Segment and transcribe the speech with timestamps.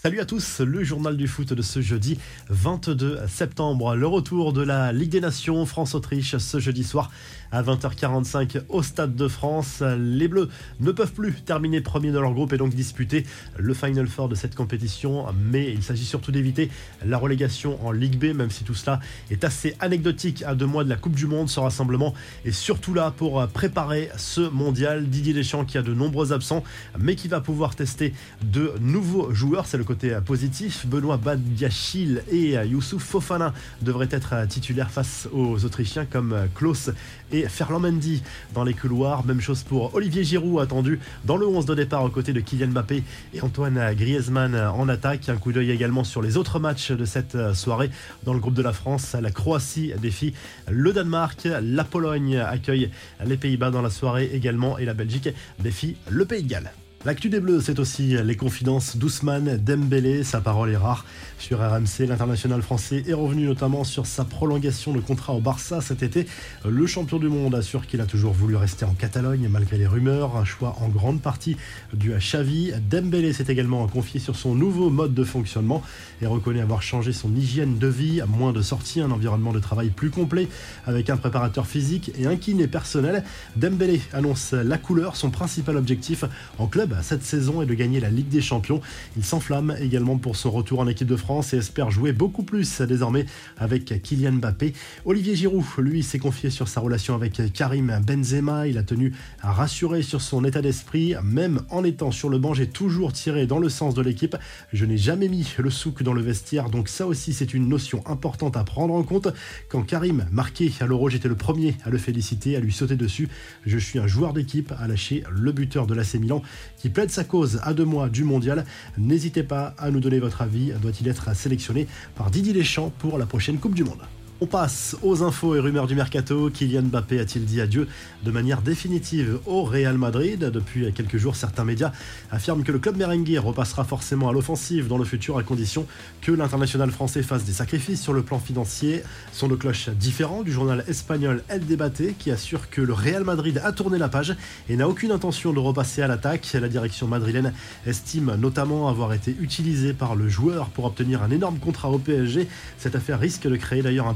[0.00, 3.96] Salut à tous, le journal du foot de ce jeudi 22 septembre.
[3.96, 7.10] Le retour de la Ligue des Nations France-Autriche ce jeudi soir
[7.50, 9.82] à 20h45 au Stade de France.
[9.98, 13.26] Les Bleus ne peuvent plus terminer premier de leur groupe et donc disputer
[13.56, 15.26] le Final Four de cette compétition.
[15.50, 16.70] Mais il s'agit surtout d'éviter
[17.04, 19.00] la relégation en Ligue B, même si tout cela
[19.32, 21.48] est assez anecdotique à deux mois de la Coupe du Monde.
[21.48, 25.08] Ce rassemblement est surtout là pour préparer ce mondial.
[25.08, 26.62] Didier Deschamps qui a de nombreux absents,
[27.00, 29.66] mais qui va pouvoir tester de nouveaux joueurs.
[29.66, 30.86] C'est le côté positif.
[30.86, 36.90] Benoît Badiachil et Youssouf Fofana devraient être titulaires face aux Autrichiens comme Klaus
[37.32, 39.24] et Ferland Mendy dans les couloirs.
[39.24, 42.68] Même chose pour Olivier Giroud attendu dans le 11 de départ aux côtés de Kylian
[42.68, 45.30] Mbappé et Antoine Griezmann en attaque.
[45.30, 47.90] Un coup d'œil également sur les autres matchs de cette soirée
[48.24, 49.16] dans le groupe de la France.
[49.18, 50.34] La Croatie défie
[50.70, 52.90] le Danemark, la Pologne accueille
[53.24, 56.72] les Pays-Bas dans la soirée également et la Belgique défie le Pays de Galles.
[57.04, 60.24] L'actu des Bleus, c'est aussi les confidences d'Ousmane Dembélé.
[60.24, 61.06] Sa parole est rare
[61.38, 62.08] sur RMC.
[62.08, 66.26] L'international français est revenu notamment sur sa prolongation de contrat au Barça cet été.
[66.68, 70.36] Le champion du monde assure qu'il a toujours voulu rester en Catalogne malgré les rumeurs.
[70.36, 71.56] Un choix en grande partie
[71.92, 72.72] dû à Xavi.
[72.90, 75.84] Dembélé s'est également confié sur son nouveau mode de fonctionnement
[76.20, 79.90] et reconnaît avoir changé son hygiène de vie, moins de sorties, un environnement de travail
[79.90, 80.48] plus complet
[80.84, 83.22] avec un préparateur physique et un kiné personnel.
[83.54, 86.24] Dembélé annonce la couleur, son principal objectif
[86.58, 88.80] en club cette saison est de gagner la Ligue des Champions.
[89.16, 92.82] Il s'enflamme également pour son retour en équipe de France et espère jouer beaucoup plus
[92.82, 94.72] désormais avec Kylian Mbappé.
[95.04, 98.66] Olivier Giroud, lui, s'est confié sur sa relation avec Karim Benzema.
[98.66, 101.14] Il a tenu à rassurer sur son état d'esprit.
[101.22, 104.36] Même en étant sur le banc, j'ai toujours tiré dans le sens de l'équipe.
[104.72, 108.02] Je n'ai jamais mis le souk dans le vestiaire, donc ça aussi c'est une notion
[108.06, 109.28] importante à prendre en compte.
[109.68, 113.28] Quand Karim marquait à l'Euro, j'étais le premier à le féliciter, à lui sauter dessus.
[113.66, 116.42] Je suis un joueur d'équipe, à lâcher le buteur de l'AC Milan
[116.78, 118.64] qui plaide sa cause à deux mois du mondial.
[118.96, 120.72] N'hésitez pas à nous donner votre avis.
[120.80, 124.02] Doit-il être sélectionné par Didier Deschamps pour la prochaine Coupe du Monde?
[124.40, 126.48] On passe aux infos et rumeurs du mercato.
[126.50, 127.88] Kylian Mbappé a-t-il dit adieu
[128.24, 130.38] de manière définitive au Real Madrid?
[130.38, 131.90] Depuis quelques jours, certains médias
[132.30, 135.86] affirment que le club merengue repassera forcément à l'offensive dans le futur à condition
[136.20, 139.02] que l'international français fasse des sacrifices sur le plan financier.
[139.32, 143.60] Son de cloche différent du journal espagnol El Debate qui assure que le Real Madrid
[143.64, 144.36] a tourné la page
[144.68, 146.48] et n'a aucune intention de repasser à l'attaque.
[146.54, 147.52] La direction madrilène
[147.86, 152.46] estime notamment avoir été utilisée par le joueur pour obtenir un énorme contrat au PSG.
[152.78, 154.14] Cette affaire risque de créer d'ailleurs un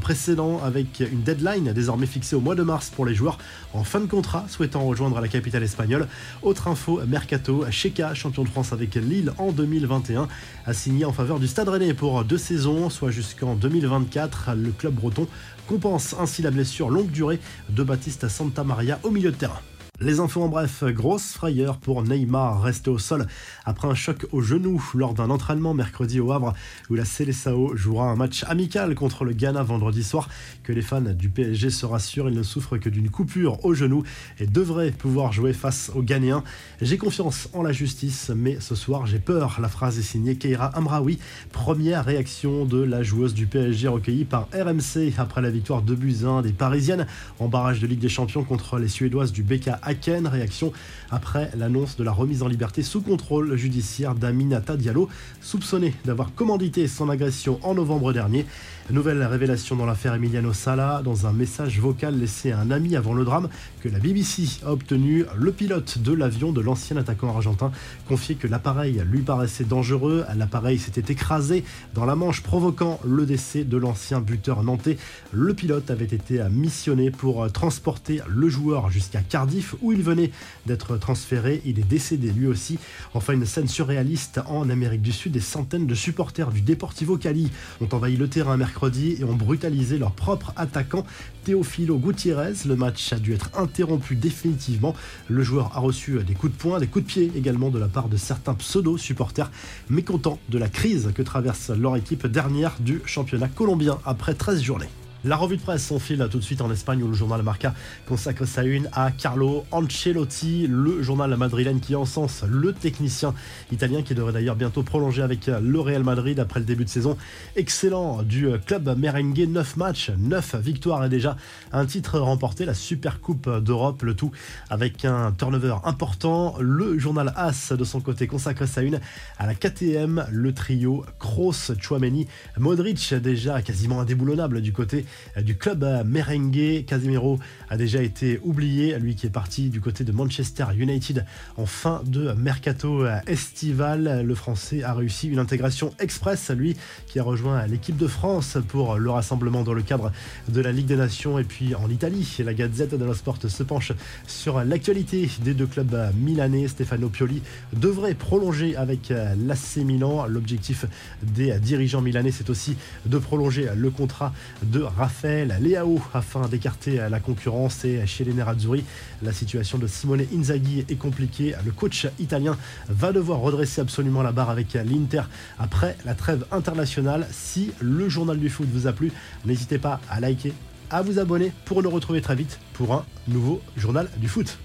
[0.63, 3.39] avec une deadline désormais fixée au mois de mars pour les joueurs
[3.73, 6.07] en fin de contrat souhaitant rejoindre la capitale espagnole.
[6.43, 10.29] Autre info, Mercato, Sheka, champion de France avec Lille en 2021,
[10.67, 14.51] a signé en faveur du Stade Rennais pour deux saisons, soit jusqu'en 2024.
[14.55, 15.27] Le club breton
[15.67, 17.41] compense ainsi la blessure longue durée
[17.71, 19.61] de Baptiste Santa Maria au milieu de terrain.
[20.01, 23.27] Les infos en bref, grosse frayeur pour Neymar resté au sol
[23.65, 26.55] après un choc au genou lors d'un entraînement mercredi au Havre
[26.91, 30.29] où la Célessao jouera un match amical contre le Ghana vendredi soir.
[30.65, 34.03] Que les fans du PSG se rassurent, il ne souffre que d'une coupure au genou
[34.41, 36.43] et devrait pouvoir jouer face aux Ghanéens.
[36.81, 39.59] J'ai confiance en la justice, mais ce soir j'ai peur.
[39.61, 41.21] La phrase est signée Keira Amraoui.
[41.53, 46.43] Première réaction de la joueuse du PSG recueillie par RMC après la victoire de Buzyn
[46.43, 47.07] des Parisiennes
[47.39, 50.27] en barrage de Ligue des Champions contre les Suédoises du BK Aken.
[50.27, 50.73] Réaction
[51.11, 55.09] après l'annonce de la remise en liberté sous contrôle judiciaire d'Aminata Diallo,
[55.41, 58.47] soupçonné d'avoir commandité son agression en novembre dernier.
[58.91, 63.15] Nouvelle révélation dans l'affaire Emiliano Sala, dans un message vocal laissé à un ami avant
[63.15, 63.49] le drame
[63.81, 67.71] que la BBC a obtenu, le pilote de l'avion de l'ancien attaquant argentin
[68.09, 70.25] confiait que l'appareil lui paraissait dangereux.
[70.37, 71.65] L'appareil s'était écrasé
[71.95, 74.99] dans la Manche, provoquant le décès de l'ancien buteur nantais.
[75.31, 80.31] Le pilote avait été missionné pour transporter le joueur jusqu'à Cardiff, où il venait
[80.67, 81.63] d'être transféré.
[81.65, 82.79] Il est décédé lui aussi.
[83.15, 85.33] Enfin, une scène surréaliste en Amérique du Sud.
[85.33, 87.51] Des centaines de supporters du Deportivo Cali
[87.81, 91.05] ont envahi le terrain mercredi et ont brutalisé leur propre attaquant
[91.45, 92.55] Teofilo Gutiérrez.
[92.67, 94.95] Le match a dû être interrompu définitivement.
[95.29, 97.89] Le joueur a reçu des coups de poing, des coups de pied également de la
[97.89, 99.51] part de certains pseudo-supporters
[99.89, 105.02] mécontents de la crise que traverse leur équipe dernière du championnat colombien après 13 journées.
[105.25, 107.75] La revue de presse s'enfile tout de suite en Espagne où le journal Marca
[108.09, 113.33] consacre sa une à Carlo Ancelotti, le journal madrilène qui encense le technicien
[113.71, 117.17] italien qui devrait d'ailleurs bientôt prolonger avec le Real Madrid après le début de saison
[117.55, 119.47] excellent du club merengue.
[119.49, 121.37] 9 matchs, 9 victoires et déjà
[121.71, 124.33] un titre remporté, la Super Coupe d'Europe, le tout
[124.71, 126.57] avec un turnover important.
[126.59, 128.99] Le journal AS de son côté consacre sa une
[129.39, 132.27] à la KTM, le trio Kroos, Chouameni,
[132.59, 135.07] Modric déjà quasiment indéboulonnable du côté
[135.41, 136.85] du club merengue.
[136.87, 137.39] Casemiro
[137.69, 141.25] a déjà été oublié, lui qui est parti du côté de Manchester United
[141.57, 144.23] en fin de mercato estival.
[144.25, 146.77] Le Français a réussi une intégration express, lui
[147.07, 150.13] qui a rejoint l'équipe de France pour le rassemblement dans le cadre
[150.49, 151.39] de la Ligue des Nations.
[151.39, 153.93] Et puis en Italie, la Gazette dello Sport se penche
[154.27, 156.69] sur l'actualité des deux clubs milanais.
[156.69, 157.43] Stefano Pioli
[157.73, 160.27] devrait prolonger avec l'AC Milan.
[160.27, 160.87] L'objectif
[161.23, 162.77] des dirigeants milanais, c'est aussi
[163.07, 164.33] de prolonger le contrat
[164.63, 167.85] de Raphaël Leao afin d'écarter la concurrence.
[167.85, 168.85] Et chez les Nerazzurri,
[169.21, 171.57] la situation de Simone Inzaghi est compliquée.
[171.65, 172.57] Le coach italien
[172.89, 175.23] va devoir redresser absolument la barre avec l'Inter
[175.59, 177.27] après la trêve internationale.
[177.33, 179.11] Si le journal du foot vous a plu,
[179.45, 180.53] n'hésitez pas à liker,
[180.89, 184.57] à vous abonner pour le retrouver très vite pour un nouveau journal du foot.